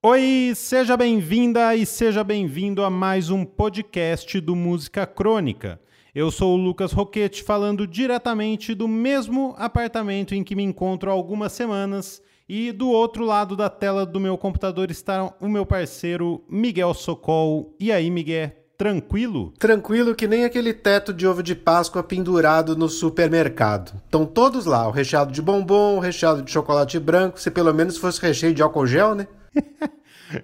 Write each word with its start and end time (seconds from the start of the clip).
Oi, 0.00 0.52
seja 0.54 0.96
bem-vinda 0.96 1.74
e 1.74 1.84
seja 1.84 2.22
bem-vindo 2.22 2.84
a 2.84 2.88
mais 2.88 3.30
um 3.30 3.44
podcast 3.44 4.40
do 4.40 4.54
Música 4.54 5.04
Crônica. 5.04 5.80
Eu 6.14 6.30
sou 6.30 6.54
o 6.54 6.56
Lucas 6.56 6.92
Roquete, 6.92 7.42
falando 7.42 7.84
diretamente 7.84 8.76
do 8.76 8.86
mesmo 8.86 9.56
apartamento 9.58 10.36
em 10.36 10.44
que 10.44 10.54
me 10.54 10.62
encontro 10.62 11.10
há 11.10 11.12
algumas 11.12 11.50
semanas. 11.50 12.22
E 12.48 12.70
do 12.70 12.88
outro 12.90 13.24
lado 13.24 13.56
da 13.56 13.68
tela 13.68 14.06
do 14.06 14.20
meu 14.20 14.38
computador 14.38 14.88
está 14.88 15.34
o 15.40 15.48
meu 15.48 15.66
parceiro 15.66 16.44
Miguel 16.48 16.94
Socol. 16.94 17.74
E 17.80 17.90
aí, 17.90 18.08
Miguel, 18.08 18.52
tranquilo? 18.78 19.52
Tranquilo 19.58 20.14
que 20.14 20.28
nem 20.28 20.44
aquele 20.44 20.72
teto 20.72 21.12
de 21.12 21.26
ovo 21.26 21.42
de 21.42 21.56
Páscoa 21.56 22.04
pendurado 22.04 22.76
no 22.76 22.88
supermercado. 22.88 24.00
Estão 24.04 24.24
todos 24.24 24.64
lá, 24.64 24.86
o 24.86 24.92
recheado 24.92 25.32
de 25.32 25.42
bombom, 25.42 25.96
o 25.96 26.00
recheado 26.00 26.40
de 26.40 26.52
chocolate 26.52 27.00
branco, 27.00 27.40
se 27.40 27.50
pelo 27.50 27.74
menos 27.74 27.98
fosse 27.98 28.22
recheio 28.22 28.54
de 28.54 28.62
álcool 28.62 28.86
gel, 28.86 29.16
né? 29.16 29.26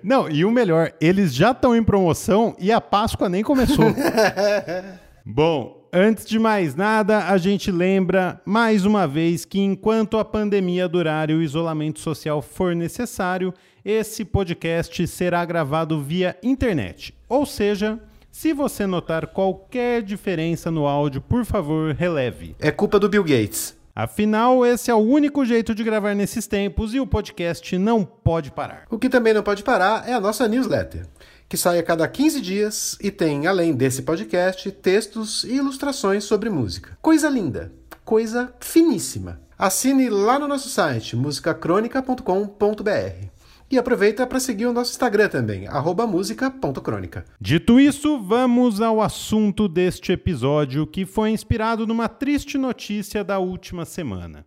Não, 0.03 0.29
e 0.31 0.45
o 0.45 0.51
melhor, 0.51 0.93
eles 1.01 1.35
já 1.35 1.51
estão 1.51 1.77
em 1.77 1.83
promoção 1.83 2.57
e 2.59 2.73
a 2.73 2.81
Páscoa 2.81 3.29
nem 3.29 3.43
começou. 3.43 3.85
Bom, 5.25 5.89
antes 5.93 6.25
de 6.25 6.39
mais 6.39 6.75
nada, 6.75 7.29
a 7.29 7.37
gente 7.39 7.71
lembra 7.71 8.41
mais 8.45 8.85
uma 8.85 9.07
vez 9.07 9.45
que 9.45 9.61
enquanto 9.61 10.19
a 10.19 10.25
pandemia 10.25 10.89
durar 10.89 11.31
e 11.31 11.35
o 11.35 11.43
isolamento 11.43 12.01
social 12.01 12.41
for 12.41 12.75
necessário, 12.75 13.53
esse 13.85 14.25
podcast 14.25 15.07
será 15.07 15.45
gravado 15.45 16.01
via 16.01 16.37
internet. 16.43 17.15
Ou 17.29 17.45
seja, 17.45 17.99
se 18.31 18.53
você 18.53 18.87
notar 18.87 19.29
qualquer 19.29 20.03
diferença 20.03 20.71
no 20.71 20.87
áudio, 20.87 21.21
por 21.21 21.45
favor, 21.45 21.95
releve. 21.95 22.57
É 22.59 22.71
culpa 22.71 22.99
do 22.99 23.09
Bill 23.09 23.23
Gates. 23.23 23.77
Afinal, 23.95 24.67
esse 24.67 24.91
é 24.91 24.95
o 24.95 24.99
único 24.99 25.45
jeito 25.45 25.73
de 25.73 25.85
gravar 25.85 26.15
nesses 26.15 26.49
tempos 26.49 26.95
e 26.95 27.01
o 27.01 27.07
podcast 27.07 27.79
não 27.79 28.05
pode 28.05 28.51
parar. 28.51 28.87
O 28.91 28.99
que 28.99 29.09
também 29.09 29.33
não 29.33 29.43
pode 29.43 29.63
parar 29.63 30.09
é 30.09 30.13
a 30.13 30.21
nossa 30.21 30.49
newsletter, 30.49 31.07
que 31.49 31.57
sai 31.57 31.79
a 31.79 31.83
cada 31.83 32.09
15 32.09 32.41
dias 32.41 32.99
e 33.01 33.13
tem, 33.13 33.47
além 33.47 33.73
desse 33.73 34.03
podcast, 34.03 34.69
textos 34.73 35.45
e 35.45 35.55
ilustrações 35.55 36.25
sobre 36.25 36.51
música. 36.51 36.99
Coisa 37.01 37.29
linda, 37.29 37.73
coisa 38.05 38.53
finíssima. 38.59 39.41
Assine 39.57 40.11
lá 40.11 40.41
no 40.41 40.49
nosso 40.49 40.69
site 40.69 41.15
musicacronica.com.br. 41.15 43.34
E 43.71 43.79
aproveita 43.79 44.27
para 44.27 44.39
seguir 44.39 44.67
o 44.67 44.73
nosso 44.73 44.93
Instagram 44.93 45.29
também, 45.29 45.67
música.crônica. 46.09 47.25
Dito 47.41 47.81
isso, 47.81 48.21
vamos 48.21 48.81
ao 48.81 49.01
assunto 49.01 49.67
deste 49.67 50.13
episódio, 50.13 50.87
que 50.87 51.07
foi 51.07 51.31
inspirado 51.31 51.87
numa 51.87 52.09
triste 52.09 52.59
notícia 52.59 53.25
da 53.25 53.39
última 53.39 53.85
semana. 53.85 54.47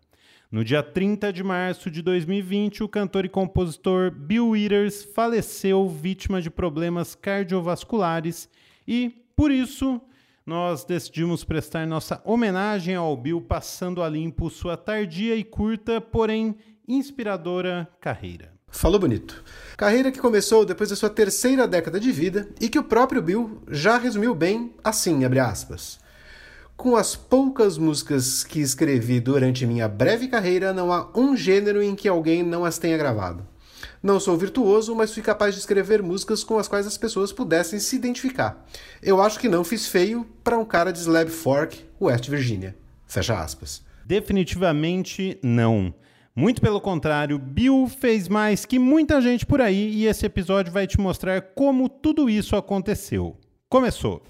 No 0.49 0.63
dia 0.63 0.81
30 0.81 1.33
de 1.33 1.43
março 1.43 1.91
de 1.91 2.01
2020, 2.01 2.83
o 2.83 2.87
cantor 2.87 3.25
e 3.25 3.29
compositor 3.29 4.11
Bill 4.11 4.49
Withers 4.49 5.03
faleceu 5.03 5.89
vítima 5.89 6.41
de 6.41 6.49
problemas 6.49 7.15
cardiovasculares 7.15 8.47
e, 8.87 9.13
por 9.35 9.51
isso, 9.51 9.99
nós 10.45 10.85
decidimos 10.85 11.43
prestar 11.43 11.85
nossa 11.85 12.21
homenagem 12.23 12.95
ao 12.95 13.17
Bill, 13.17 13.41
passando 13.41 14.01
a 14.01 14.07
limpo 14.07 14.49
sua 14.49 14.77
tardia 14.77 15.35
e 15.35 15.43
curta, 15.43 15.99
porém 15.99 16.55
inspiradora 16.87 17.89
carreira. 17.99 18.56
Falou 18.77 18.99
bonito. 18.99 19.43
Carreira 19.75 20.11
que 20.11 20.19
começou 20.19 20.63
depois 20.63 20.91
da 20.91 20.95
sua 20.95 21.09
terceira 21.09 21.67
década 21.67 21.99
de 21.99 22.11
vida 22.11 22.47
e 22.61 22.69
que 22.69 22.77
o 22.77 22.83
próprio 22.83 23.23
Bill 23.23 23.59
já 23.71 23.97
resumiu 23.97 24.35
bem 24.35 24.71
assim, 24.83 25.25
abre 25.25 25.39
aspas. 25.39 25.99
Com 26.75 26.95
as 26.95 27.15
poucas 27.15 27.75
músicas 27.79 28.43
que 28.43 28.59
escrevi 28.59 29.19
durante 29.19 29.65
minha 29.65 29.87
breve 29.87 30.27
carreira, 30.27 30.71
não 30.73 30.93
há 30.93 31.09
um 31.15 31.35
gênero 31.35 31.81
em 31.81 31.95
que 31.95 32.07
alguém 32.07 32.43
não 32.43 32.63
as 32.63 32.77
tenha 32.77 32.95
gravado. 32.99 33.43
Não 34.03 34.19
sou 34.19 34.37
virtuoso, 34.37 34.93
mas 34.93 35.11
fui 35.11 35.23
capaz 35.23 35.55
de 35.55 35.59
escrever 35.59 36.03
músicas 36.03 36.43
com 36.43 36.59
as 36.59 36.67
quais 36.67 36.85
as 36.85 36.99
pessoas 36.99 37.33
pudessem 37.33 37.79
se 37.79 37.95
identificar. 37.95 38.63
Eu 39.01 39.19
acho 39.19 39.39
que 39.39 39.49
não 39.49 39.63
fiz 39.63 39.87
feio 39.87 40.23
para 40.43 40.55
um 40.55 40.63
cara 40.63 40.93
de 40.93 40.99
Slab 40.99 41.31
Fork, 41.31 41.83
West 41.99 42.29
Virginia. 42.29 42.75
Fecha 43.07 43.41
aspas. 43.41 43.81
Definitivamente 44.05 45.39
não. 45.41 45.91
Muito 46.37 46.61
pelo 46.61 46.79
contrário, 46.79 47.39
Bill 47.39 47.89
fez 47.99 48.29
mais 48.29 48.63
que 48.63 48.77
muita 48.77 49.19
gente 49.19 49.43
por 49.43 49.59
aí 49.59 49.89
e 49.89 50.05
esse 50.05 50.23
episódio 50.23 50.71
vai 50.71 50.85
te 50.85 50.99
mostrar 50.99 51.41
como 51.55 51.89
tudo 51.89 52.29
isso 52.29 52.55
aconteceu. 52.55 53.35
Começou! 53.67 54.21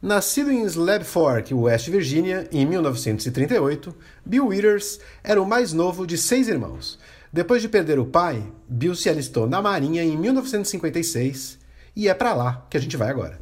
Nascido 0.00 0.52
em 0.52 0.62
Slab 0.62 1.02
Fork, 1.02 1.52
West 1.52 1.88
Virginia, 1.88 2.48
em 2.52 2.64
1938, 2.64 3.92
Bill 4.24 4.46
Withers 4.46 5.00
era 5.24 5.42
o 5.42 5.46
mais 5.46 5.72
novo 5.72 6.06
de 6.06 6.16
seis 6.16 6.46
irmãos. 6.46 7.00
Depois 7.32 7.60
de 7.60 7.68
perder 7.68 7.98
o 7.98 8.06
pai, 8.06 8.40
Bill 8.68 8.94
se 8.94 9.10
alistou 9.10 9.48
na 9.48 9.60
Marinha 9.60 10.04
em 10.04 10.16
1956 10.16 11.58
e 11.96 12.06
é 12.08 12.14
para 12.14 12.32
lá 12.32 12.64
que 12.70 12.76
a 12.76 12.80
gente 12.80 12.96
vai 12.96 13.10
agora. 13.10 13.40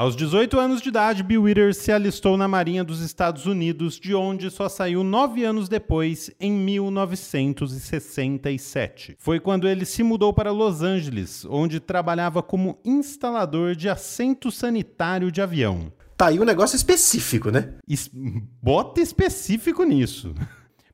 Aos 0.00 0.16
18 0.16 0.58
anos 0.58 0.80
de 0.80 0.88
idade, 0.88 1.22
Bill 1.22 1.42
Withers 1.42 1.76
se 1.76 1.92
alistou 1.92 2.34
na 2.34 2.48
Marinha 2.48 2.82
dos 2.82 3.02
Estados 3.02 3.44
Unidos, 3.44 4.00
de 4.00 4.14
onde 4.14 4.50
só 4.50 4.66
saiu 4.66 5.04
nove 5.04 5.44
anos 5.44 5.68
depois, 5.68 6.30
em 6.40 6.50
1967. 6.50 9.14
Foi 9.18 9.38
quando 9.38 9.68
ele 9.68 9.84
se 9.84 10.02
mudou 10.02 10.32
para 10.32 10.50
Los 10.50 10.80
Angeles, 10.80 11.44
onde 11.44 11.78
trabalhava 11.78 12.42
como 12.42 12.78
instalador 12.82 13.76
de 13.76 13.90
assento 13.90 14.50
sanitário 14.50 15.30
de 15.30 15.42
avião. 15.42 15.92
Tá 16.16 16.28
aí 16.28 16.40
um 16.40 16.44
negócio 16.44 16.76
específico, 16.76 17.50
né? 17.50 17.74
Es 17.86 18.08
bota 18.10 19.02
específico 19.02 19.84
nisso. 19.84 20.32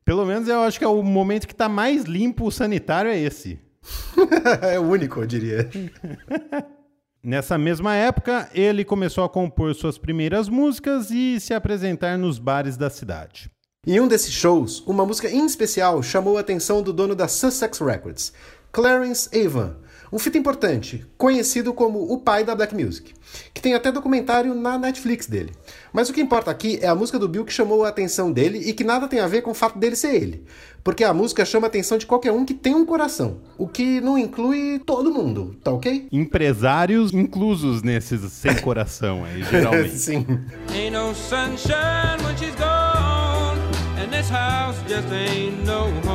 Pelo 0.05 0.27
menos 0.27 0.49
eu 0.49 0.62
acho 0.62 0.81
que 0.81 0.84
é 0.84 0.88
o 0.88 1.00
momento 1.00 1.47
que 1.47 1.55
tá 1.55 1.69
mais 1.69 2.03
limpo 2.03 2.44
o 2.44 2.50
sanitário 2.50 3.09
é 3.09 3.17
esse. 3.17 3.61
é 4.62 4.81
o 4.81 4.83
único, 4.83 5.21
eu 5.21 5.27
diria. 5.27 5.71
Nessa 7.22 7.59
mesma 7.59 7.94
época, 7.94 8.49
ele 8.54 8.84
começou 8.84 9.25
a 9.25 9.28
compor 9.28 9.75
suas 9.75 9.99
primeiras 9.99 10.49
músicas 10.49 11.10
e 11.10 11.41
se 11.41 11.53
apresentar 11.53 12.16
nos 12.16 12.38
bares 12.38 12.77
da 12.77 12.88
cidade. 12.88 13.50
Em 13.87 14.00
um 14.00 14.09
desses 14.09 14.32
shows, 14.32 14.82
uma 14.87 15.06
música 15.06 15.31
em 15.31 15.47
especial 15.47 16.03
chamou 16.03 16.37
a 16.37 16.41
atenção 16.41 16.82
do 16.82 16.93
dono 16.93 17.15
da 17.15 17.28
Sussex 17.28 17.78
Records, 17.78 18.32
Clarence 18.72 19.28
Avon, 19.37 19.75
um 20.12 20.19
fita 20.19 20.39
importante, 20.39 21.05
conhecido 21.19 21.75
como 21.75 22.12
o 22.12 22.19
pai 22.19 22.44
da 22.44 22.55
black 22.55 22.75
music, 22.75 23.12
que 23.53 23.61
tem 23.61 23.75
até 23.75 23.91
documentário 23.91 24.55
na 24.55 24.78
Netflix 24.78 25.27
dele. 25.27 25.53
Mas 25.93 26.09
o 26.09 26.12
que 26.12 26.21
importa 26.21 26.50
aqui 26.50 26.78
é 26.81 26.87
a 26.87 26.94
música 26.94 27.19
do 27.19 27.28
Bill 27.28 27.44
que 27.44 27.53
chamou 27.53 27.84
a 27.84 27.89
atenção 27.89 28.31
dele 28.31 28.59
e 28.59 28.72
que 28.72 28.84
nada 28.84 29.09
tem 29.09 29.21
a 29.21 29.27
ver 29.27 29.43
com 29.43 29.50
o 29.50 29.55
fato 29.55 29.78
dele 29.78 29.97
ser 29.97 30.15
ele. 30.15 30.44
Porque 30.84 31.03
a 31.03 31.12
música 31.12 31.44
chama 31.44 31.67
a 31.67 31.69
atenção 31.69 31.99
de 31.99 32.06
qualquer 32.06 32.31
um 32.31 32.44
que 32.44 32.55
tem 32.55 32.75
um 32.75 32.87
coração, 32.87 33.39
o 33.59 33.67
que 33.67 34.00
não 34.00 34.17
inclui 34.17 34.81
todo 34.87 35.12
mundo, 35.12 35.56
tá 35.65 35.72
ok? 35.72 36.06
Empresários 36.12 37.12
inclusos 37.12 37.83
nesses 37.83 38.21
sem 38.33 38.55
coração 38.61 39.25
aí, 39.25 39.43
geralmente. 39.43 39.99
Sim. 39.99 40.25
Ain't 40.73 40.93
no 40.93 41.12
sunshine 41.15 42.23
when 42.25 42.37
she's 42.37 42.55
gone, 42.55 43.59
and 43.99 44.11
this 44.12 44.31
house 44.31 44.77
just 44.87 45.09
ain't 45.12 45.65
no 45.65 46.06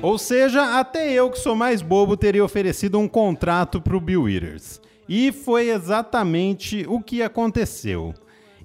Ou 0.00 0.16
seja, 0.16 0.78
até 0.78 1.12
eu 1.12 1.28
que 1.28 1.38
sou 1.38 1.56
mais 1.56 1.82
bobo 1.82 2.16
teria 2.16 2.44
oferecido 2.44 2.98
um 3.00 3.08
contrato 3.08 3.80
pro 3.80 4.00
Bill 4.00 4.22
Withers. 4.22 4.80
E 5.08 5.32
foi 5.32 5.70
exatamente 5.70 6.84
o 6.88 7.00
que 7.00 7.20
aconteceu. 7.20 8.14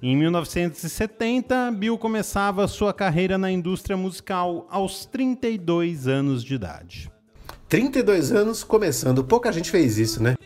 Em 0.00 0.16
1970, 0.16 1.72
Bill 1.72 1.98
começava 1.98 2.68
sua 2.68 2.92
carreira 2.92 3.36
na 3.36 3.50
indústria 3.50 3.96
musical 3.96 4.66
aos 4.70 5.06
32 5.06 6.06
anos 6.06 6.44
de 6.44 6.54
idade. 6.54 7.10
32 7.68 8.30
anos 8.30 8.62
começando, 8.62 9.24
pouca 9.24 9.50
gente 9.50 9.70
fez 9.70 9.98
isso, 9.98 10.22
né? 10.22 10.36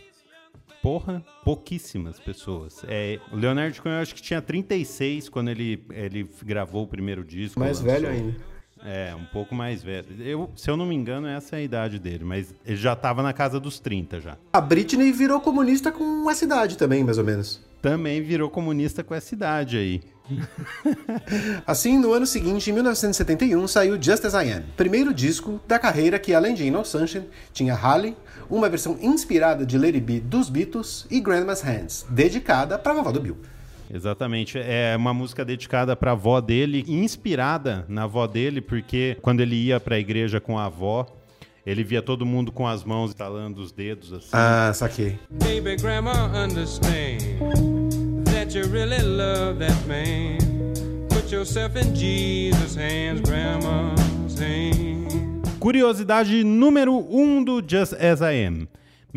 Porra, 0.81 1.23
pouquíssimas 1.45 2.19
pessoas. 2.19 2.83
É, 2.89 3.19
o 3.31 3.37
Leonardo 3.37 3.83
Cohen 3.83 3.97
eu 3.97 4.01
acho 4.01 4.15
que 4.15 4.23
tinha 4.23 4.41
36 4.41 5.29
quando 5.29 5.51
ele, 5.51 5.85
ele 5.91 6.31
gravou 6.45 6.85
o 6.85 6.87
primeiro 6.87 7.25
disco. 7.25 7.61
Mais 7.61 7.81
lançou. 7.81 7.93
velho 7.93 8.09
ainda. 8.09 8.58
É, 8.91 9.15
um 9.15 9.25
pouco 9.27 9.55
mais 9.55 9.83
velho. 9.83 10.07
Eu, 10.19 10.51
se 10.57 10.71
eu 10.71 10.75
não 10.75 10.87
me 10.87 10.95
engano, 10.95 11.27
essa 11.27 11.57
é 11.57 11.59
a 11.59 11.63
idade 11.63 11.99
dele, 11.99 12.25
mas 12.25 12.55
ele 12.65 12.79
já 12.79 12.97
tava 12.97 13.23
na 13.23 13.35
casa 13.35 13.61
dos 13.61 13.79
30 13.79 14.19
já. 14.19 14.39
A 14.51 14.63
Britney 14.63 15.13
virou 15.13 15.43
comunista 15.43 15.93
com 15.93 16.29
essa 16.31 16.47
idade 16.47 16.79
também, 16.79 17.05
mais 17.05 17.19
ou 17.19 17.25
menos. 17.25 17.61
Também 17.83 18.23
virou 18.23 18.49
comunista 18.49 19.05
com 19.05 19.15
essa 19.15 19.35
idade 19.35 19.77
aí. 19.77 20.01
Assim, 21.67 21.99
no 21.99 22.15
ano 22.15 22.27
seguinte, 22.27 22.71
em 22.71 22.73
1971, 22.73 23.69
saiu 23.69 24.03
Just 24.03 24.25
As 24.25 24.33
I 24.33 24.53
Am, 24.53 24.65
primeiro 24.75 25.13
disco 25.13 25.61
da 25.69 25.79
carreira 25.79 26.19
que, 26.19 26.33
além 26.33 26.55
de 26.55 26.71
No 26.71 26.83
Sunshine, 26.83 27.29
tinha 27.53 27.75
Holly, 27.75 28.17
uma 28.49 28.71
versão 28.71 28.97
inspirada 29.03 29.67
de 29.67 29.77
Lady 29.77 30.01
B 30.01 30.19
dos 30.19 30.49
Beatles 30.49 31.07
e 31.11 31.21
Grandma's 31.21 31.61
Hands, 31.61 32.07
dedicada 32.09 32.79
para 32.79 32.93
a 32.93 32.95
vovó 32.95 33.13
do 33.13 33.21
Bill. 33.21 33.37
Exatamente. 33.93 34.59
É 34.59 34.95
uma 34.97 35.15
música 35.15 35.45
dedicada 35.45 35.97
para 35.97 36.11
a 36.11 36.15
avó 36.15 36.41
dele, 36.41 36.85
inspirada 36.87 37.85
na 37.89 38.05
avó 38.05 38.27
dele, 38.27 38.61
porque 38.61 39.17
quando 39.23 39.41
ele 39.41 39.57
ia 39.57 39.81
para 39.81 39.97
a 39.97 39.99
igreja 39.99 40.41
com 40.41 40.59
a 40.59 40.67
avó, 40.67 41.07
ele 41.67 41.85
via 41.85 42.01
todo 42.01 42.25
mundo 42.25 42.51
com 42.51 42.67
as 42.67 42.85
mãos 42.85 43.11
estalando 43.11 43.61
os 43.61 43.73
dedos 43.73 44.13
assim. 44.13 44.31
Ah, 44.33 44.73
saquei. 44.75 45.19
Baby, 45.31 45.77
grandma, 45.77 46.13
understand 46.35 47.19
that 48.25 48.57
you 48.57 48.67
really 48.71 49.03
love 49.03 49.59
that 49.59 49.87
man, 49.87 50.39
put 51.09 51.31
yourself 51.31 51.77
in 51.77 51.95
Jesus' 51.95 52.75
hands, 52.75 53.21
Grandma's 53.21 54.39
hands. 54.39 55.15
Curiosidade 55.59 56.45
número 56.45 56.97
1 56.97 57.21
um 57.21 57.45
do 57.45 57.61
Just 57.61 57.93
As 57.95 58.23
I 58.23 58.47
Am. 58.47 58.69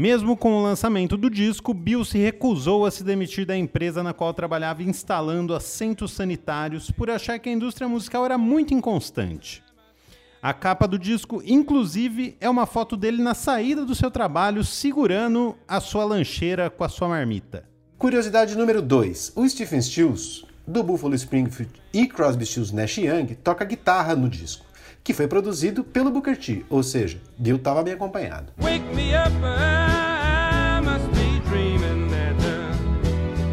Mesmo 0.02 0.36
com 0.36 0.56
o 0.56 0.64
lançamento 0.64 1.16
do 1.16 1.30
disco, 1.30 1.76
Bill 1.76 2.04
se 2.04 2.18
recusou 2.18 2.88
a 2.88 2.90
se 2.90 3.04
demitir 3.04 3.46
da 3.46 3.56
empresa 3.56 4.02
na 4.02 4.14
qual 4.16 4.34
trabalhava 4.34 4.82
instalando 4.82 5.54
assentos 5.54 6.14
sanitários 6.14 6.90
por 6.90 7.12
achar 7.12 7.38
que 7.38 7.48
a 7.48 7.52
indústria 7.52 7.88
musical 7.88 8.26
era 8.26 8.36
muito 8.36 8.74
inconstante. 8.74 9.64
A 10.42 10.54
capa 10.56 10.88
do 10.88 10.98
disco, 10.98 11.44
inclusive, 11.46 12.36
é 12.42 12.50
uma 12.50 12.66
foto 12.66 12.98
dele 12.98 13.22
na 13.22 13.36
saída 13.36 13.86
do 13.86 13.94
seu 13.94 14.10
trabalho 14.10 14.64
segurando 14.64 15.56
a 15.68 15.80
sua 15.80 16.04
lancheira 16.04 16.68
com 16.68 16.84
a 16.84 16.90
sua 16.90 17.08
marmita. 17.08 17.64
Curiosidade 18.00 18.58
número 18.58 18.82
2. 18.82 19.34
O 19.36 19.48
Stephen 19.48 19.84
Stills, 19.84 20.48
do 20.66 20.82
Buffalo 20.82 21.14
Springfield 21.14 21.74
e 21.94 22.08
Crosby, 22.08 22.48
Stills, 22.48 22.74
Nash 22.74 22.98
Young, 22.98 23.36
toca 23.36 23.64
guitarra 23.64 24.16
no 24.16 24.28
disco, 24.28 24.66
que 25.04 25.14
foi 25.14 25.28
produzido 25.28 25.84
pelo 25.84 26.12
Booker 26.12 26.38
T, 26.38 26.66
ou 26.70 26.84
seja, 26.84 27.20
Bill 27.38 27.56
estava 27.56 27.84
bem 27.84 27.94
acompanhado. 27.94 28.54
Wake 28.62 28.86
me 28.96 29.16
up, 29.16 29.32
I 29.44 30.82
must 30.84 31.08
be 31.12 31.40
dreaming 31.50 32.08
that 32.10 32.36
the 32.38 32.72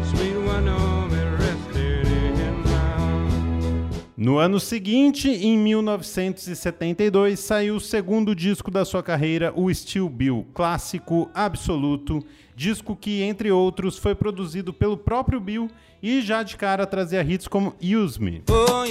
sweet 0.09 0.35
one 0.37 0.69
of 0.69 1.11
me 1.11 1.23
rested 1.37 2.05
in 2.07 2.63
my 2.65 2.79
arms. 2.99 4.05
No 4.15 4.37
ano 4.37 4.59
seguinte, 4.59 5.29
em 5.29 5.57
1972, 5.57 7.39
saiu 7.39 7.77
o 7.77 7.81
segundo 7.81 8.35
disco 8.35 8.69
da 8.69 8.85
sua 8.85 9.01
carreira, 9.01 9.51
o 9.55 9.73
Steel 9.73 10.07
Bill, 10.07 10.45
clássico 10.53 11.29
absoluto, 11.33 12.23
disco 12.55 12.95
que, 12.95 13.23
entre 13.23 13.51
outros, 13.51 13.97
foi 13.97 14.13
produzido 14.13 14.71
pelo 14.71 14.97
próprio 14.97 15.39
Bill 15.39 15.69
e 16.01 16.21
já 16.21 16.43
de 16.43 16.55
cara 16.55 16.85
trazia 16.85 17.23
hits 17.23 17.47
como 17.47 17.75
Use 17.81 18.21
Me. 18.21 18.43
Oh, 18.49 18.85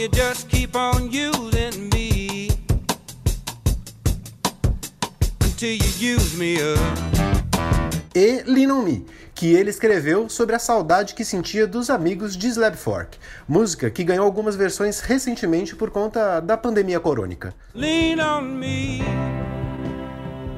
E 8.15 8.45
Lean 8.47 8.73
On 8.73 8.83
Me, 8.85 9.05
que 9.35 9.53
ele 9.57 9.71
escreveu 9.71 10.29
sobre 10.29 10.55
a 10.55 10.59
saudade 10.61 11.15
que 11.15 11.25
sentia 11.25 11.67
dos 11.67 11.91
amigos 11.91 12.37
de 12.37 12.47
Slab 12.47 12.77
Fork, 12.77 13.19
música 13.49 13.91
que 13.91 14.05
ganhou 14.05 14.25
algumas 14.25 14.55
versões 14.55 15.01
recentemente 15.01 15.75
por 15.75 15.91
conta 15.91 16.39
da 16.39 16.57
pandemia 16.57 17.01
corônica. 17.01 17.53
Lean 17.75 18.21
on 18.21 18.43
me 18.43 19.03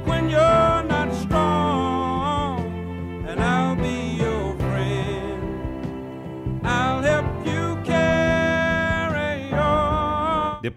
when 0.07 0.29
you're 0.29 0.80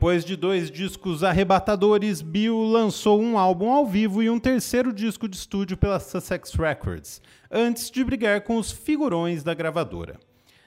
Depois 0.04 0.26
de 0.26 0.36
dois 0.36 0.70
discos 0.70 1.24
arrebatadores, 1.24 2.22
Bill 2.22 2.62
lançou 2.62 3.22
um 3.22 3.38
álbum 3.38 3.72
ao 3.72 3.88
vivo 3.88 4.22
e 4.22 4.30
um 4.30 4.38
terceiro 4.38 4.92
disco 4.92 5.30
de 5.30 5.38
estúdio 5.38 5.78
pela 5.78 5.98
Sussex 5.98 6.54
Records, 6.56 7.22
antes 7.50 7.90
de 7.90 8.04
brigar 8.04 8.42
com 8.42 8.58
os 8.58 8.70
figurões 8.70 9.44
da 9.44 9.54
gravadora. 9.54 10.20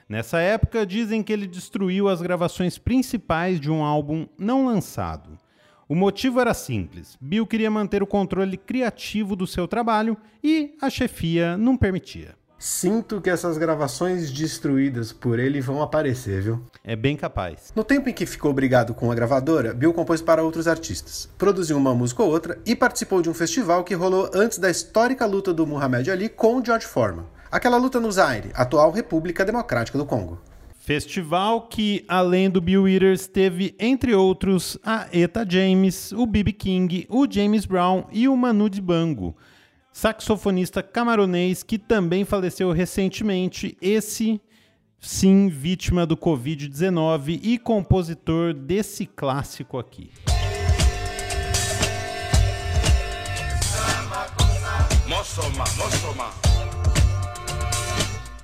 Nessa 0.09 0.39
época, 0.39 0.87
dizem 0.87 1.21
que 1.21 1.31
ele 1.31 1.45
destruiu 1.45 2.09
as 2.09 2.19
gravações 2.19 2.79
principais 2.79 3.59
de 3.59 3.69
um 3.69 3.83
álbum 3.83 4.27
não 4.39 4.65
lançado. 4.65 5.37
O 5.87 5.93
motivo 5.93 6.41
era 6.41 6.55
simples: 6.55 7.15
Bill 7.21 7.45
queria 7.45 7.69
manter 7.69 8.01
o 8.01 8.07
controle 8.07 8.57
criativo 8.57 9.35
do 9.35 9.45
seu 9.45 9.67
trabalho 9.67 10.17
e 10.43 10.75
a 10.81 10.89
chefia 10.89 11.55
não 11.55 11.77
permitia. 11.77 12.33
Sinto 12.59 13.21
que 13.21 13.29
essas 13.29 13.55
gravações 13.55 14.31
destruídas 14.31 15.13
por 15.13 15.37
ele 15.37 15.61
vão 15.61 15.79
aparecer, 15.79 16.41
viu? 16.41 16.59
É 16.83 16.95
bem 16.95 17.15
capaz. 17.15 17.71
No 17.75 17.83
tempo 17.83 18.09
em 18.09 18.13
que 18.13 18.25
ficou 18.25 18.51
brigado 18.51 18.95
com 18.95 19.11
a 19.11 19.15
gravadora, 19.15 19.75
Bill 19.75 19.93
compôs 19.93 20.23
para 20.23 20.41
outros 20.41 20.67
artistas, 20.67 21.29
produziu 21.37 21.77
uma 21.77 21.93
música 21.93 22.23
ou 22.23 22.31
outra 22.31 22.57
e 22.65 22.75
participou 22.75 23.21
de 23.21 23.29
um 23.29 23.33
festival 23.33 23.83
que 23.83 23.93
rolou 23.93 24.31
antes 24.33 24.57
da 24.57 24.71
histórica 24.71 25.23
luta 25.27 25.53
do 25.53 25.67
Muhammad 25.67 26.07
Ali 26.07 26.29
com 26.29 26.63
George 26.65 26.87
Foreman. 26.87 27.25
Aquela 27.51 27.77
luta 27.77 27.99
no 27.99 28.11
Zaire, 28.11 28.49
atual 28.55 28.89
República 28.89 29.45
Democrática 29.45 29.97
do 29.97 30.05
Congo. 30.05 30.39
Festival 30.79 31.67
que, 31.67 32.05
além 32.07 32.49
do 32.49 32.59
Bill 32.59 32.83
Withers, 32.83 33.27
teve, 33.27 33.75
entre 33.77 34.15
outros, 34.15 34.79
a 34.83 35.05
Eta 35.11 35.45
James, 35.47 36.11
o 36.11 36.25
B.B. 36.25 36.53
King, 36.53 37.05
o 37.09 37.27
James 37.29 37.65
Brown 37.65 38.05
e 38.11 38.27
o 38.27 38.35
Manu 38.35 38.69
Dibango, 38.69 39.35
saxofonista 39.97 40.83
camaronês 40.83 41.63
que 41.63 41.79
também 41.79 42.23
faleceu 42.23 42.71
recentemente, 42.71 43.75
esse 43.81 44.39
sim 44.99 45.49
vítima 45.49 46.05
do 46.05 46.15
Covid-19 46.15 47.39
e 47.41 47.57
compositor 47.57 48.53
desse 48.53 49.07
clássico 49.07 49.79
aqui. 49.79 50.11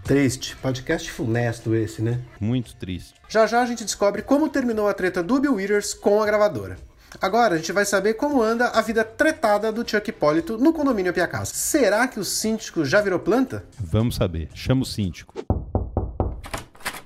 Triste, 0.03 0.55
podcast 0.55 1.11
funesto 1.11 1.75
esse, 1.75 2.01
né? 2.01 2.19
Muito 2.39 2.75
triste. 2.75 3.13
Já 3.29 3.45
já 3.45 3.61
a 3.61 3.65
gente 3.67 3.83
descobre 3.83 4.23
como 4.23 4.49
terminou 4.49 4.87
a 4.87 4.93
treta 4.93 5.21
do 5.21 5.39
Bill 5.39 5.53
Withers 5.53 5.93
com 5.93 6.19
a 6.19 6.25
gravadora. 6.25 6.92
Agora 7.21 7.55
a 7.55 7.57
gente 7.57 7.71
vai 7.71 7.85
saber 7.85 8.15
como 8.15 8.41
anda 8.41 8.69
a 8.69 8.81
vida 8.81 9.03
tretada 9.03 9.71
do 9.71 9.87
Chuck 9.87 10.09
Hipólito 10.09 10.57
no 10.57 10.73
condomínio 10.73 11.13
Piacasa. 11.13 11.53
Será 11.53 12.07
que 12.07 12.19
o 12.19 12.23
síndico 12.25 12.83
já 12.83 13.01
virou 13.01 13.19
planta? 13.19 13.65
Vamos 13.79 14.15
saber. 14.15 14.49
Chama 14.53 14.81
o 14.81 14.85
síndico. 14.85 15.33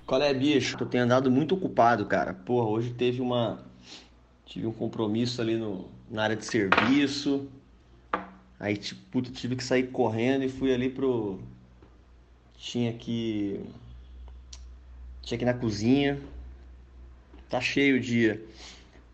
Qual 0.05 0.21
é, 0.21 0.33
bicho? 0.33 0.77
Eu 0.79 0.87
tenho 0.87 1.03
andado 1.03 1.29
muito 1.29 1.55
ocupado, 1.55 2.05
cara. 2.05 2.33
Porra, 2.33 2.69
hoje 2.69 2.91
teve 2.91 3.21
uma. 3.21 3.59
Tive 4.45 4.65
um 4.65 4.71
compromisso 4.71 5.41
ali 5.41 5.57
no... 5.57 5.85
na 6.09 6.23
área 6.23 6.35
de 6.35 6.45
serviço. 6.45 7.47
Aí, 8.59 8.77
tipo, 8.77 9.01
puta, 9.11 9.29
tive 9.29 9.55
que 9.55 9.63
sair 9.63 9.87
correndo 9.87 10.43
e 10.45 10.49
fui 10.49 10.73
ali 10.73 10.89
pro. 10.89 11.39
Tinha 12.57 12.93
que. 12.93 13.59
Tinha 15.21 15.37
que 15.37 15.43
ir 15.43 15.45
na 15.45 15.53
cozinha. 15.53 16.17
Tá 17.49 17.59
cheio 17.59 17.97
o 17.97 17.99
dia. 17.99 18.41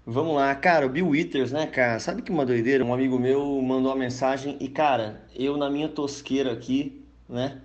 Vamos 0.06 0.36
lá, 0.36 0.54
cara, 0.56 0.86
o 0.86 0.90
Bill 0.90 1.08
Withers, 1.08 1.52
né, 1.54 1.66
cara? 1.66 1.98
Sabe 2.00 2.22
que 2.22 2.32
uma 2.32 2.46
doideira? 2.46 2.84
Um 2.84 2.94
amigo 2.94 3.18
meu 3.18 3.62
mandou 3.62 3.90
uma 3.92 3.98
mensagem 3.98 4.58
e, 4.60 4.68
cara, 4.68 5.26
eu 5.34 5.56
na 5.56 5.70
minha 5.70 5.88
tosqueira 5.88 6.52
aqui, 6.52 7.02
né? 7.28 7.62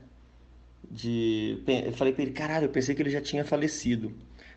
De. 0.91 1.63
Eu 1.67 1.93
falei 1.93 2.13
pra 2.13 2.23
ele, 2.23 2.33
caralho, 2.33 2.67
eu 2.67 2.71
pensei 2.71 2.95
que 2.95 3.03
ele 3.03 3.11
já 3.11 3.21
tinha 3.21 3.45
falecido, 3.45 4.13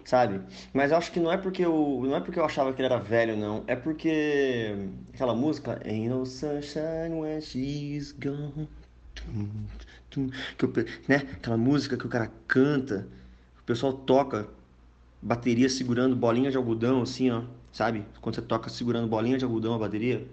sabe? 0.05 0.41
Mas 0.73 0.91
eu 0.91 0.97
acho 0.97 1.11
que 1.11 1.19
não 1.19 1.31
é 1.31 1.37
porque 1.37 1.65
eu. 1.65 2.01
Não 2.05 2.15
é 2.15 2.21
porque 2.21 2.39
eu 2.39 2.45
achava 2.45 2.71
que 2.71 2.81
ele 2.81 2.85
era 2.93 2.99
velho, 2.99 3.35
não. 3.35 3.63
É 3.67 3.75
porque. 3.75 4.75
Aquela 5.13 5.33
música. 5.35 5.81
Ain't 5.85 6.07
no 6.09 6.25
sunshine 6.25 7.15
when 7.19 7.41
she's 7.41 8.11
gone. 8.13 8.69
Que 10.57 10.65
eu, 10.65 10.71
né? 11.07 11.17
Aquela 11.33 11.57
música 11.57 11.97
que 11.97 12.05
o 12.05 12.09
cara 12.09 12.31
canta, 12.47 13.07
o 13.59 13.63
pessoal 13.63 13.93
toca 13.93 14.47
bateria 15.21 15.69
segurando 15.69 16.15
bolinha 16.15 16.51
de 16.51 16.57
algodão, 16.57 17.01
assim, 17.01 17.31
ó. 17.31 17.43
Sabe? 17.71 18.03
Quando 18.19 18.35
você 18.35 18.41
toca 18.41 18.69
segurando 18.69 19.07
bolinha 19.07 19.37
de 19.37 19.45
algodão 19.45 19.73
a 19.73 19.77
bateria. 19.77 20.25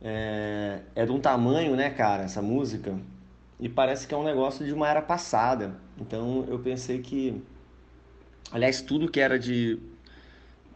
É, 0.00 0.80
é 0.94 1.06
de 1.06 1.12
um 1.12 1.20
tamanho, 1.20 1.76
né, 1.76 1.90
cara, 1.90 2.24
essa 2.24 2.42
música. 2.42 2.94
E 3.60 3.68
parece 3.68 4.06
que 4.06 4.14
é 4.14 4.16
um 4.16 4.24
negócio 4.24 4.64
de 4.64 4.72
uma 4.72 4.88
era 4.88 5.02
passada. 5.02 5.74
Então 5.98 6.44
eu 6.48 6.58
pensei 6.58 7.00
que. 7.00 7.42
Aliás, 8.50 8.80
tudo 8.80 9.10
que 9.10 9.20
era 9.20 9.38
de, 9.38 9.78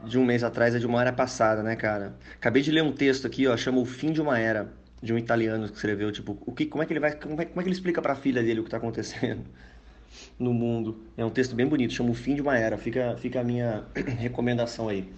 de 0.04 0.18
um 0.18 0.24
mês 0.24 0.42
atrás 0.42 0.74
é 0.74 0.78
de 0.78 0.86
uma 0.86 1.00
era 1.00 1.12
passada, 1.12 1.62
né, 1.62 1.76
cara? 1.76 2.16
Acabei 2.34 2.62
de 2.62 2.70
ler 2.70 2.82
um 2.82 2.92
texto 2.92 3.26
aqui, 3.26 3.46
ó, 3.46 3.56
chama 3.56 3.78
O 3.78 3.84
Fim 3.84 4.12
de 4.12 4.20
uma 4.20 4.38
Era, 4.38 4.72
de 5.02 5.12
um 5.12 5.18
italiano 5.18 5.68
que 5.68 5.74
escreveu, 5.74 6.10
tipo, 6.10 6.38
o 6.46 6.52
que, 6.52 6.66
como 6.66 6.82
é 6.82 6.86
que 6.86 6.92
ele 6.92 7.00
vai. 7.00 7.12
Como 7.12 7.40
é, 7.40 7.44
como 7.44 7.60
é 7.60 7.62
que 7.62 7.68
ele 7.68 7.76
explica 7.76 8.00
pra 8.00 8.14
filha 8.14 8.42
dele 8.42 8.60
o 8.60 8.64
que 8.64 8.70
tá 8.70 8.78
acontecendo? 8.78 9.44
no 10.38 10.52
mundo. 10.52 11.02
É 11.16 11.24
um 11.24 11.30
texto 11.30 11.54
bem 11.54 11.66
bonito, 11.66 11.92
chama 11.92 12.10
O 12.10 12.14
Fim 12.14 12.34
de 12.34 12.42
uma 12.42 12.56
Era. 12.56 12.78
Fica, 12.78 13.16
fica 13.18 13.40
a 13.40 13.44
minha 13.44 13.84
recomendação 14.18 14.88
aí. 14.88 15.08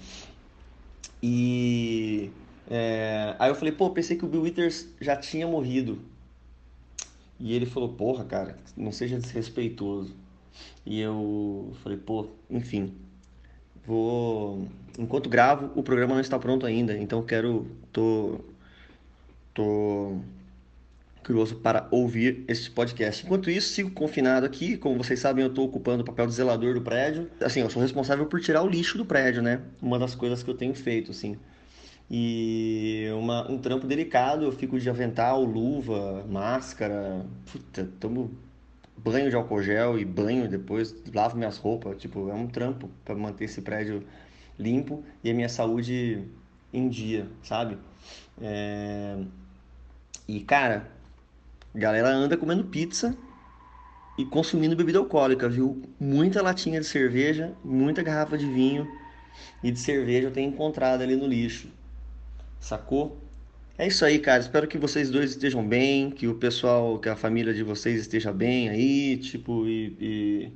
E 1.22 2.30
é, 2.70 3.34
aí 3.38 3.50
eu 3.50 3.54
falei, 3.54 3.72
pô, 3.72 3.90
pensei 3.90 4.16
que 4.16 4.24
o 4.24 4.28
Bill 4.28 4.42
Withers 4.42 4.88
já 5.00 5.16
tinha 5.16 5.46
morrido. 5.46 5.98
E 7.38 7.54
ele 7.54 7.66
falou, 7.66 7.88
porra, 7.90 8.24
cara, 8.24 8.56
não 8.76 8.92
seja 8.92 9.18
desrespeitoso. 9.18 10.14
E 10.86 11.00
eu 11.00 11.72
falei, 11.82 11.98
pô, 11.98 12.28
enfim, 12.48 12.94
vou. 13.84 14.68
Enquanto 14.98 15.28
gravo, 15.28 15.70
o 15.74 15.82
programa 15.82 16.14
não 16.14 16.20
está 16.20 16.38
pronto 16.38 16.66
ainda, 16.66 16.96
então 16.96 17.22
quero. 17.22 17.66
tô. 17.92 18.40
tô 19.54 20.16
curioso 21.24 21.56
para 21.56 21.86
ouvir 21.90 22.44
este 22.48 22.70
podcast. 22.70 23.24
Enquanto 23.24 23.50
isso, 23.50 23.72
sigo 23.72 23.90
confinado 23.90 24.46
aqui. 24.46 24.76
Como 24.76 24.96
vocês 24.96 25.20
sabem, 25.20 25.44
eu 25.44 25.50
estou 25.50 25.66
ocupando 25.66 26.02
o 26.02 26.06
papel 26.06 26.26
de 26.26 26.34
zelador 26.34 26.74
do 26.74 26.82
prédio. 26.82 27.30
Assim, 27.40 27.60
eu 27.60 27.70
sou 27.70 27.80
responsável 27.80 28.26
por 28.26 28.40
tirar 28.40 28.62
o 28.62 28.68
lixo 28.68 28.98
do 28.98 29.04
prédio, 29.04 29.42
né? 29.42 29.60
Uma 29.80 29.98
das 29.98 30.14
coisas 30.14 30.42
que 30.42 30.50
eu 30.50 30.54
tenho 30.54 30.74
feito, 30.74 31.10
assim. 31.10 31.36
E 32.10 33.06
uma, 33.14 33.50
um 33.50 33.58
trampo 33.58 33.86
delicado, 33.86 34.44
eu 34.44 34.52
fico 34.52 34.78
de 34.78 34.90
avental, 34.90 35.44
luva, 35.44 36.24
máscara. 36.28 37.24
Puta, 37.50 37.88
tomo 38.00 38.30
banho 38.96 39.30
de 39.30 39.36
álcool 39.36 39.62
gel 39.62 39.98
e 39.98 40.04
banho 40.04 40.48
depois, 40.48 40.94
lavo 41.14 41.36
minhas 41.36 41.56
roupas, 41.56 41.96
tipo, 41.96 42.28
é 42.28 42.34
um 42.34 42.46
trampo 42.46 42.90
para 43.04 43.14
manter 43.14 43.44
esse 43.44 43.62
prédio 43.62 44.02
limpo 44.58 45.02
e 45.24 45.30
a 45.30 45.34
minha 45.34 45.48
saúde 45.48 46.24
em 46.72 46.88
dia, 46.88 47.26
sabe? 47.42 47.78
É... 48.40 49.16
E 50.28 50.40
cara, 50.40 50.88
a 51.74 51.78
galera 51.78 52.08
anda 52.08 52.36
comendo 52.36 52.64
pizza 52.64 53.16
e 54.18 54.24
consumindo 54.24 54.76
bebida 54.76 54.98
alcoólica, 54.98 55.48
viu? 55.48 55.82
Muita 55.98 56.42
latinha 56.42 56.80
de 56.80 56.86
cerveja, 56.86 57.52
muita 57.64 58.02
garrafa 58.02 58.36
de 58.36 58.46
vinho 58.46 58.86
e 59.62 59.70
de 59.70 59.78
cerveja 59.78 60.28
eu 60.28 60.32
tenho 60.32 60.50
encontrado 60.50 61.02
ali 61.02 61.16
no 61.16 61.26
lixo. 61.26 61.68
Sacou? 62.58 63.18
É 63.78 63.86
isso 63.86 64.04
aí, 64.04 64.18
cara. 64.18 64.40
Espero 64.40 64.68
que 64.68 64.76
vocês 64.76 65.08
dois 65.10 65.30
estejam 65.30 65.66
bem, 65.66 66.10
que 66.10 66.28
o 66.28 66.34
pessoal, 66.34 66.98
que 66.98 67.08
a 67.08 67.16
família 67.16 67.54
de 67.54 67.62
vocês 67.62 67.98
esteja 67.98 68.30
bem 68.30 68.68
aí, 68.68 69.16
tipo, 69.16 69.66
e, 69.66 69.96
e 69.98 70.52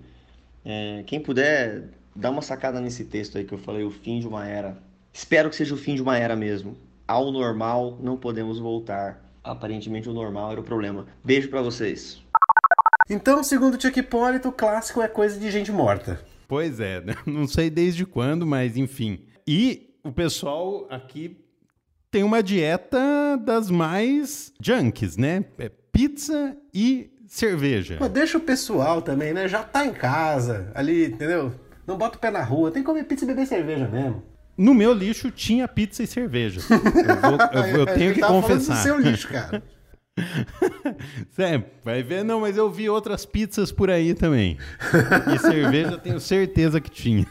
é, 0.63 1.03
quem 1.07 1.19
puder, 1.21 1.85
dá 2.15 2.31
uma 2.31 2.43
sacada 2.43 2.81
nesse 2.81 3.05
texto 3.07 3.39
aí 3.39 3.45
que 3.45 3.55
eu 3.55 3.59
falei, 3.59 3.83
o 3.83 3.91
fim 3.91 4.21
de 4.21 4.29
uma 4.29 4.47
era. 4.47 4.77
Espero 5.11 5.49
que 5.49 5.57
seja 5.57 5.75
o 5.75 5.79
fim 5.79 5.95
de 5.95 6.03
uma 6.03 6.19
era 6.19 6.37
mesmo. 6.37 6.77
Ao 7.09 7.33
normal 7.33 7.99
não 8.03 8.17
podemos 8.17 8.59
voltar. 8.59 9.24
Aparentemente 9.45 10.09
o 10.09 10.15
normal 10.15 10.53
era 10.53 10.61
o 10.61 10.65
problema. 10.65 11.07
Beijo 11.23 11.51
para 11.51 11.61
vocês. 11.61 12.25
Então, 13.11 13.45
segundo 13.45 13.81
Chuck 13.81 14.01
Hipólito, 14.01 14.49
o 14.49 14.53
clássico 14.53 15.03
é 15.03 15.09
coisa 15.09 15.39
de 15.39 15.51
gente 15.51 15.71
morta. 15.71 16.19
Pois 16.49 16.81
é, 16.81 17.03
né? 17.03 17.15
não 17.27 17.47
sei 17.47 17.69
desde 17.69 18.07
quando, 18.07 18.47
mas 18.47 18.79
enfim. 18.79 19.27
E 19.47 19.95
o 20.03 20.11
pessoal 20.11 20.87
aqui 20.89 21.37
tem 22.11 22.23
uma 22.23 22.43
dieta 22.43 23.37
das 23.37 23.71
mais 23.71 24.53
junkies, 24.59 25.19
né? 25.19 25.45
É 25.59 25.69
pizza 25.69 26.57
e 26.73 27.11
cerveja. 27.27 27.97
Pô, 27.99 28.09
deixa 28.09 28.39
o 28.39 28.41
pessoal 28.41 29.03
também, 29.03 29.35
né? 29.35 29.47
Já 29.47 29.63
tá 29.63 29.85
em 29.85 29.93
casa, 29.93 30.73
ali, 30.75 31.07
entendeu? 31.07 31.53
Não 31.87 31.99
bota 31.99 32.17
o 32.17 32.21
pé 32.21 32.31
na 32.31 32.43
rua, 32.43 32.71
tem 32.71 32.83
que 32.83 32.87
comer 32.87 33.05
pizza 33.05 33.25
e 33.25 33.29
beber 33.29 33.47
cerveja 33.47 33.87
mesmo. 33.87 34.23
No 34.57 34.73
meu 34.75 34.93
lixo 34.93 35.31
tinha 35.31 35.67
pizza 35.67 36.03
e 36.03 36.07
cerveja. 36.07 36.61
Eu, 36.71 37.21
vou, 37.21 37.39
eu, 37.53 37.77
eu 37.81 37.87
tenho 37.95 38.15
que 38.15 38.21
confessar. 38.21 38.77
Do 38.77 38.83
seu 38.83 38.99
lixo, 38.99 39.29
cara. 39.29 39.63
é, 41.39 41.63
vai 41.85 42.03
ver, 42.03 42.25
não, 42.25 42.41
mas 42.41 42.57
eu 42.57 42.71
vi 42.71 42.89
outras 42.89 43.27
pizzas 43.27 43.73
por 43.73 43.91
aí 43.91 44.15
também. 44.15 44.57
E 45.35 45.39
cerveja 45.39 45.99
tenho 45.99 46.21
certeza 46.21 46.81
que 46.81 46.91
tinha. 46.91 47.27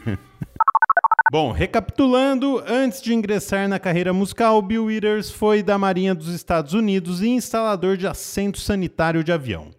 Bom, 1.32 1.51
recapitulando, 1.51 2.62
antes 2.68 3.01
de 3.01 3.13
ingressar 3.13 3.68
na 3.68 3.80
carreira 3.80 4.13
musical, 4.13 4.62
Bill 4.62 4.86
Withers 4.86 5.32
foi 5.32 5.63
da 5.63 5.77
Marinha 5.77 6.13
dos 6.13 6.27
Estados 6.27 6.74
Unidos 6.74 7.22
e 7.22 7.30
instalador 7.30 7.98
de 7.98 8.06
assento 8.06 8.60
sanitário 8.60 9.24
de 9.24 9.32
avião. 9.32 9.72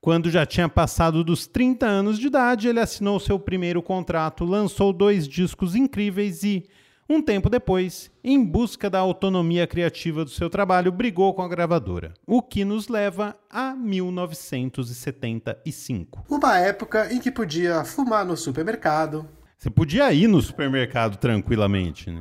Quando 0.00 0.30
já 0.30 0.44
tinha 0.44 0.68
passado 0.68 1.24
dos 1.24 1.46
30 1.46 1.86
anos 1.86 2.18
de 2.18 2.26
idade, 2.26 2.68
ele 2.68 2.78
assinou 2.78 3.18
seu 3.18 3.38
primeiro 3.38 3.82
contrato, 3.82 4.44
lançou 4.44 4.92
dois 4.92 5.26
discos 5.26 5.74
incríveis 5.74 6.42
e, 6.42 6.68
um 7.08 7.22
tempo 7.22 7.48
depois, 7.48 8.10
em 8.22 8.44
busca 8.44 8.90
da 8.90 8.98
autonomia 8.98 9.66
criativa 9.66 10.22
do 10.24 10.30
seu 10.30 10.50
trabalho, 10.50 10.92
brigou 10.92 11.32
com 11.32 11.40
a 11.42 11.48
gravadora, 11.48 12.12
o 12.26 12.42
que 12.42 12.66
nos 12.66 12.88
leva 12.88 13.34
a 13.48 13.74
1975. 13.74 16.26
Uma 16.28 16.58
época 16.58 17.10
em 17.10 17.18
que 17.18 17.30
podia 17.30 17.82
fumar 17.82 18.26
no 18.26 18.36
supermercado. 18.36 19.26
Você 19.56 19.70
podia 19.70 20.12
ir 20.12 20.28
no 20.28 20.42
supermercado 20.42 21.16
tranquilamente, 21.16 22.10
né? 22.10 22.20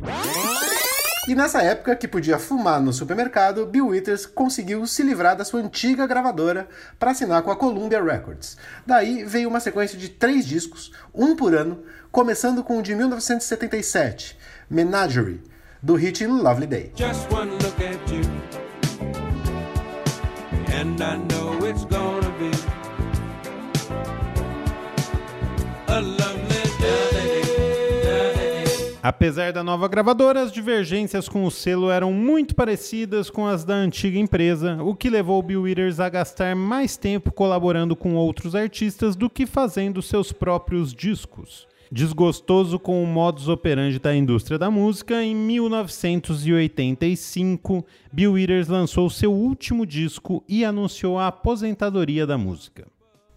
E 1.28 1.36
nessa 1.36 1.62
época 1.62 1.94
que 1.94 2.08
podia 2.08 2.40
fumar 2.40 2.82
no 2.82 2.94
supermercado, 2.94 3.66
Bill 3.66 3.88
Withers 3.88 4.26
conseguiu 4.26 4.88
se 4.88 5.04
livrar 5.04 5.36
da 5.36 5.44
sua 5.44 5.60
antiga 5.60 6.08
gravadora 6.08 6.70
para 6.98 7.12
assinar 7.12 7.42
com 7.42 7.52
a 7.52 7.56
Columbia 7.58 8.02
Records. 8.02 8.56
Daí 8.86 9.26
veio 9.26 9.50
uma 9.50 9.60
sequência 9.60 9.98
de 9.98 10.08
três 10.08 10.48
discos, 10.48 10.90
um 11.14 11.36
por 11.36 11.54
ano, 11.54 11.84
começando 12.14 12.64
com 12.64 12.80
o 12.80 12.82
de 12.82 12.96
1977, 12.96 14.38
Menagerie, 14.70 15.40
do 15.82 15.96
hit 15.96 16.26
Lovely 16.28 16.68
Day. 16.68 16.92
Just 16.94 17.32
one 17.32 17.52
look 17.60 17.80
at 17.80 18.12
you, 18.12 18.22
and 20.74 21.02
I 21.02 21.18
know 21.30 21.66
it's 21.66 21.86
gonna 21.86 22.30
be 22.38 22.52
a 25.88 26.02
lovely 26.02 26.48
day. 26.82 26.98
Apesar 29.02 29.54
da 29.54 29.64
nova 29.64 29.88
gravadora, 29.88 30.42
as 30.42 30.52
divergências 30.52 31.30
com 31.30 31.46
o 31.46 31.52
selo 31.52 31.90
eram 31.90 32.12
muito 32.12 32.54
parecidas 32.54 33.30
com 33.30 33.48
as 33.48 33.64
da 33.64 33.74
antiga 33.74 34.20
empresa, 34.20 34.84
o 34.84 34.94
que 34.94 35.10
levou 35.10 35.42
Bill 35.42 35.62
Withers 35.62 36.02
a 36.02 36.10
gastar 36.10 36.58
mais 36.58 36.98
tempo 36.98 37.32
colaborando 37.32 37.96
com 37.96 38.16
outros 38.16 38.54
artistas 38.54 39.16
do 39.16 39.30
que 39.30 39.46
fazendo 39.46 40.02
seus 40.02 40.34
próprios 40.34 40.94
discos. 40.94 41.66
Desgostoso 41.92 42.78
com 42.78 43.02
o 43.02 43.08
modus 43.08 43.48
operandi 43.48 43.98
da 43.98 44.14
indústria 44.14 44.60
da 44.60 44.70
música, 44.70 45.24
em 45.24 45.34
1985, 45.34 47.86
Bill 48.12 48.34
Withers 48.34 48.68
lançou 48.68 49.10
seu 49.10 49.32
último 49.32 49.86
disco 49.86 50.44
e 50.50 50.66
anunciou 50.66 51.18
a 51.18 51.28
aposentadoria 51.28 52.28
da 52.28 52.38
música. 52.38 52.86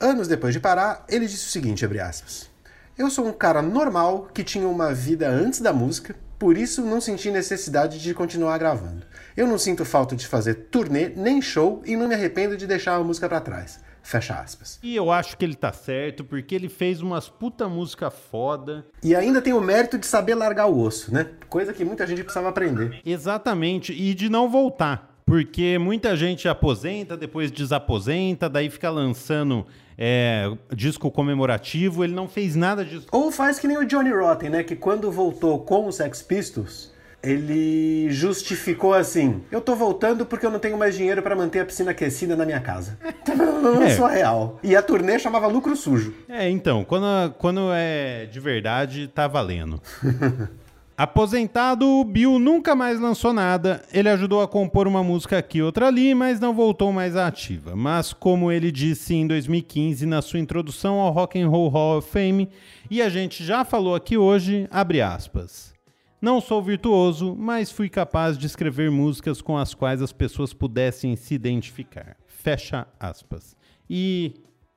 Anos 0.01 0.27
depois 0.27 0.53
de 0.53 0.59
parar, 0.59 1.05
ele 1.09 1.27
disse 1.27 1.47
o 1.47 1.51
seguinte, 1.51 1.85
aspas. 1.85 2.51
Eu 2.99 3.09
sou 3.09 3.25
um 3.27 3.33
cara 3.33 3.63
normal 3.63 4.29
que 4.35 4.43
tinha 4.43 4.67
uma 4.67 4.93
vida 4.93 5.29
antes 5.29 5.61
da 5.61 5.73
música, 5.73 6.17
por 6.37 6.59
isso 6.59 6.85
não 6.85 7.01
senti 7.01 7.31
necessidade 7.31 8.01
de 8.01 8.13
continuar 8.13 8.59
gravando. 8.59 9.07
Eu 9.37 9.47
não 9.47 9.59
sinto 9.59 9.85
falta 9.85 10.17
de 10.17 10.27
fazer 10.27 10.55
turnê 10.71 11.11
nem 11.11 11.41
show 11.41 11.83
e 11.87 11.95
não 11.97 12.09
me 12.09 12.15
arrependo 12.15 12.57
de 12.57 12.67
deixar 12.67 12.97
a 12.97 13.05
música 13.05 13.29
para 13.29 13.41
trás. 13.41 13.79
Fecha 14.03 14.35
aspas. 14.35 14.79
E 14.83 14.97
eu 14.97 15.11
acho 15.11 15.37
que 15.37 15.45
ele 15.45 15.55
tá 15.55 15.73
certo, 15.73 16.25
porque 16.25 16.55
ele 16.55 16.69
fez 16.69 17.01
umas 17.01 17.29
puta 17.29 17.69
música 17.69 18.11
foda. 18.11 18.85
E 19.03 19.15
ainda 19.15 19.41
tem 19.41 19.53
o 19.53 19.61
mérito 19.61 19.99
de 19.99 20.07
saber 20.07 20.35
largar 20.35 20.67
o 20.67 20.81
osso, 20.81 21.13
né? 21.13 21.27
Coisa 21.49 21.73
que 21.73 21.85
muita 21.85 22.07
gente 22.07 22.23
precisava 22.23 22.49
aprender. 22.49 23.01
Exatamente, 23.05 23.93
e 23.93 24.15
de 24.15 24.29
não 24.29 24.49
voltar. 24.49 25.11
Porque 25.25 25.79
muita 25.79 26.17
gente 26.17 26.49
aposenta, 26.49 27.17
depois 27.17 27.53
desaposenta, 27.53 28.49
daí 28.49 28.69
fica 28.69 28.91
lançando 28.91 29.65
é, 29.97 30.51
disco 30.75 31.09
comemorativo. 31.09 32.03
Ele 32.03 32.13
não 32.13 32.27
fez 32.27 32.57
nada 32.57 32.85
disso. 32.85 33.07
Ou 33.13 33.31
faz 33.31 33.61
que 33.61 33.69
nem 33.69 33.79
o 33.79 33.87
Johnny 33.87 34.11
Rotten, 34.11 34.51
né? 34.51 34.63
Que 34.65 34.75
quando 34.75 35.09
voltou 35.13 35.61
com 35.61 35.87
os 35.87 35.97
Sex 35.97 36.21
Pistols, 36.21 36.90
ele 37.23 38.11
justificou 38.11 38.95
assim: 38.95 39.43
eu 39.51 39.61
tô 39.61 39.75
voltando 39.75 40.25
porque 40.25 40.47
eu 40.47 40.51
não 40.51 40.59
tenho 40.59 40.79
mais 40.79 40.97
dinheiro 40.97 41.23
para 41.23 41.37
manter 41.37 41.61
a 41.61 41.65
piscina 41.65 41.91
aquecida 41.91 42.37
na 42.37 42.45
minha 42.45 42.61
casa. 42.61 42.99
Não 43.61 43.83
é 43.83 43.91
só 43.91 44.07
real. 44.07 44.59
E 44.63 44.75
a 44.75 44.83
turnê 44.83 45.19
chamava 45.19 45.47
Lucro 45.47 45.77
Sujo. 45.77 46.15
É, 46.27 46.49
então, 46.49 46.83
quando, 46.83 47.35
quando 47.35 47.71
é 47.73 48.25
de 48.25 48.41
verdade, 48.41 49.07
tá 49.07 49.29
valendo. 49.29 49.81
Aposentado, 50.97 51.87
o 51.87 52.05
Bill 52.05 52.39
nunca 52.39 52.75
mais 52.75 53.01
lançou 53.01 53.33
nada. 53.33 53.83
Ele 53.91 54.09
ajudou 54.11 54.43
a 54.43 54.49
compor 54.49 54.87
uma 54.87 55.03
música 55.03 55.39
aqui 55.39 55.59
e 55.59 55.63
outra 55.63 55.87
ali, 55.87 56.15
mas 56.15 56.39
não 56.39 56.55
voltou 56.55 56.93
mais 56.93 57.17
à 57.17 57.27
ativa. 57.27 57.75
Mas 57.75 58.13
como 58.13 58.53
ele 58.53 58.71
disse 58.71 59.15
em 59.15 59.27
2015 59.27 60.05
na 60.05 60.21
sua 60.21 60.39
introdução 60.39 61.01
ao 61.01 61.11
Rock 61.11 61.41
and 61.41 61.49
Roll 61.49 61.69
Hall 61.69 61.99
of 61.99 62.11
Fame, 62.11 62.51
e 62.91 63.01
a 63.01 63.09
gente 63.09 63.43
já 63.43 63.65
falou 63.65 63.95
aqui 63.95 64.19
hoje, 64.19 64.67
abre 64.71 65.01
aspas. 65.01 65.73
Não 66.21 66.39
sou 66.39 66.63
virtuoso, 66.63 67.35
mas 67.35 67.73
fui 67.73 67.89
capaz 67.89 68.37
de 68.37 68.47
escrever 68.47 68.91
músicas 68.91 69.41
com 69.41 69.57
as 69.57 69.73
quais 69.73 70.03
as 70.03 70.13
pessoas 70.13 70.53
pudessem 70.53 71.17
se 71.17 71.35
identificar. 71.35 72.15
Fecha 72.27 72.87
aspas. 72.99 73.57
E 73.89 74.35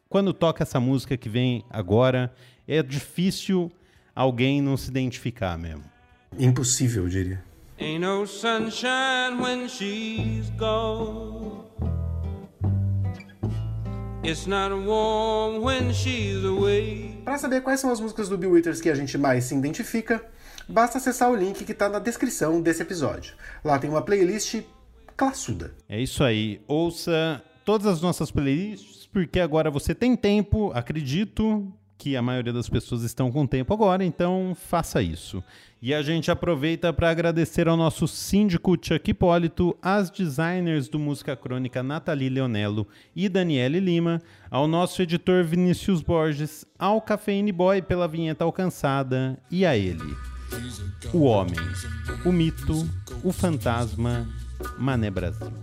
quando 0.07 0.33
toca 0.33 0.63
essa 0.63 0.79
música 0.79 1.17
que 1.17 1.27
vem 1.27 1.65
agora, 1.69 2.33
é 2.65 2.81
difícil 2.81 3.69
alguém 4.15 4.61
não 4.61 4.77
se 4.77 4.89
identificar 4.89 5.57
mesmo. 5.57 5.83
Impossível, 6.39 7.03
eu 7.03 7.09
diria. 7.09 7.43
Ain't 7.77 7.99
no 7.99 8.25
sunshine 8.25 9.41
when 9.41 9.67
she's 9.67 10.49
gone. 10.51 11.63
It's 14.23 14.47
not 14.47 14.71
warm 14.71 15.61
when 15.61 15.91
she's 15.93 16.45
away. 16.45 17.12
Para 17.23 17.37
saber 17.37 17.61
quais 17.61 17.79
são 17.79 17.91
as 17.91 18.01
músicas 18.01 18.27
do 18.27 18.37
Bill 18.37 18.51
Withers 18.51 18.81
que 18.81 18.89
a 18.89 18.95
gente 18.95 19.17
mais 19.17 19.45
se 19.45 19.55
identifica, 19.55 20.23
basta 20.67 20.97
acessar 20.97 21.31
o 21.31 21.35
link 21.35 21.63
que 21.63 21.71
está 21.71 21.87
na 21.87 21.99
descrição 21.99 22.61
desse 22.61 22.81
episódio. 22.81 23.33
Lá 23.63 23.79
tem 23.79 23.89
uma 23.89 24.01
playlist 24.01 24.61
classuda. 25.15 25.73
É 25.87 26.01
isso 26.01 26.21
aí. 26.21 26.61
Ouça 26.67 27.41
todas 27.63 27.87
as 27.87 28.01
nossas 28.01 28.29
playlists, 28.29 29.07
porque 29.07 29.39
agora 29.39 29.71
você 29.71 29.95
tem 29.95 30.17
tempo, 30.17 30.71
acredito 30.73 31.71
que 32.03 32.17
a 32.17 32.21
maioria 32.21 32.51
das 32.51 32.67
pessoas 32.67 33.01
estão 33.03 33.31
com 33.31 33.47
tempo 33.47 33.73
agora, 33.73 34.03
então 34.03 34.53
faça 34.53 35.01
isso. 35.01 35.41
E 35.81 35.93
a 35.93 36.01
gente 36.01 36.29
aproveita 36.29 36.91
para 36.91 37.09
agradecer 37.09 37.65
ao 37.65 37.77
nosso 37.77 38.09
síndico 38.09 38.77
Chuck 38.81 39.09
Hipólito, 39.09 39.73
às 39.81 40.11
designers 40.11 40.89
do 40.89 40.99
Música 40.99 41.33
Crônica 41.33 41.81
Nathalie 41.81 42.27
Leonello 42.27 42.85
e 43.15 43.29
Daniele 43.29 43.79
Lima, 43.79 44.21
ao 44.51 44.67
nosso 44.67 45.01
editor 45.01 45.45
Vinícius 45.45 46.01
Borges, 46.01 46.65
ao 46.77 47.01
Cafeine 47.01 47.53
Boy 47.53 47.81
pela 47.81 48.05
vinheta 48.05 48.43
alcançada 48.43 49.39
e 49.49 49.65
a 49.65 49.77
ele, 49.77 50.13
o 51.13 51.21
homem, 51.21 51.55
o 52.25 52.33
mito, 52.33 52.85
o 53.23 53.31
fantasma, 53.31 54.27
Mané 54.77 55.09
Brasil. 55.09 55.53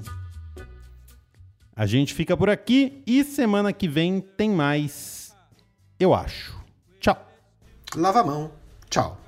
A 1.77 1.85
gente 1.85 2.15
fica 2.15 2.35
por 2.35 2.49
aqui 2.49 3.03
e 3.07 3.25
semana 3.25 3.75
que 3.75 3.87
vem 3.87 4.21
tem 4.21 4.49
mais, 4.49 5.20
eu 6.01 6.15
acho. 6.15 6.59
Tchau. 6.99 7.17
Lava 7.95 8.21
a 8.21 8.25
mão. 8.25 8.51
Tchau. 8.89 9.19